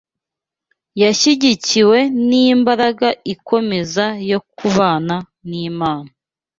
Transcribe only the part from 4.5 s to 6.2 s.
kubana n’Imana